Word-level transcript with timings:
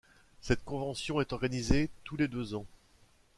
Cette 0.41 0.63
convention 0.65 1.21
est 1.21 1.31
organisée 1.31 1.91
tous 2.05 2.17
les 2.17 2.27
deux 2.27 2.55
ans. 2.55 2.65